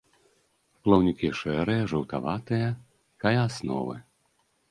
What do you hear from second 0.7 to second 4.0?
Плаўнікі шэрыя, жаўтаватыя кая асновы.